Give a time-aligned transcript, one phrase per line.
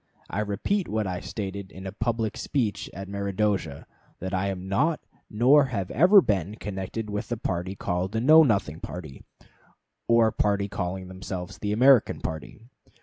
[0.31, 3.85] I repeat what I stated in a public speech at Meredosia,
[4.19, 8.41] that I am not, nor ever have been, connected with the party called the Know
[8.41, 9.21] Nothing party,
[10.07, 12.57] or party calling themselves the American party.